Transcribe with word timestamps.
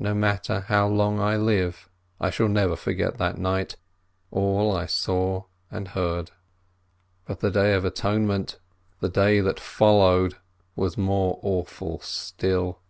No 0.00 0.12
matter 0.12 0.62
how 0.62 0.88
long 0.88 1.20
I 1.20 1.36
live, 1.36 1.88
I 2.20 2.30
shall 2.30 2.48
never 2.48 2.74
forget 2.74 3.18
that 3.18 3.38
night, 3.38 3.74
and 4.32 4.40
all 4.40 4.76
I 4.76 4.86
saw 4.86 5.44
and 5.70 5.86
heard. 5.86 6.32
But 7.26 7.38
the 7.38 7.50
Day 7.52 7.72
of 7.74 7.84
Atonement, 7.84 8.58
the 8.98 9.08
day 9.08 9.38
that 9.38 9.60
followed, 9.60 10.34
was 10.74 10.98
more 10.98 11.38
awful 11.44 12.00
still. 12.00 12.80